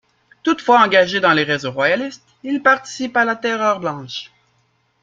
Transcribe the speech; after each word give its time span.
Toutefois, 0.41 0.79
engagé 0.79 1.19
dans 1.19 1.31
les 1.31 1.43
réseaux 1.43 1.71
royalistes, 1.71 2.25
il 2.41 2.63
participe 2.63 3.15
à 3.17 3.23
la 3.23 3.35
Terreur 3.35 3.79
blanche. 3.79 4.31